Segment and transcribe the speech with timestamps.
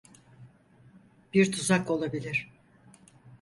[1.33, 2.49] Bir tuzak olabilir.